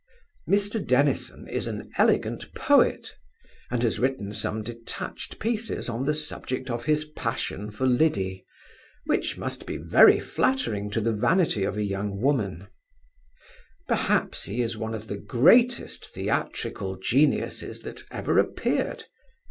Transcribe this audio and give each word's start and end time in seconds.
Mr 0.49 0.83
Dennison 0.83 1.47
is 1.47 1.67
an 1.67 1.91
elegant 1.95 2.55
poet, 2.55 3.13
and 3.69 3.83
has 3.83 3.99
written 3.99 4.33
some 4.33 4.63
detached 4.63 5.37
pieces 5.37 5.89
on 5.89 6.07
the 6.07 6.13
subject 6.15 6.71
of 6.71 6.85
his 6.85 7.05
passion 7.05 7.69
for 7.69 7.85
Liddy, 7.85 8.43
which 9.05 9.37
must 9.37 9.67
be 9.67 9.77
very 9.77 10.19
flattering 10.19 10.89
to 10.89 11.01
the 11.01 11.13
vanity 11.13 11.63
of 11.63 11.77
a 11.77 11.83
young 11.83 12.19
woman 12.19 12.65
Perhaps 13.87 14.45
he 14.45 14.63
is 14.63 14.75
one 14.75 14.95
of 14.95 15.07
the 15.07 15.17
greatest 15.17 16.07
theatrical 16.07 16.95
geniuses 16.97 17.81
that 17.81 18.01
ever 18.09 18.39
appeared. 18.39 19.03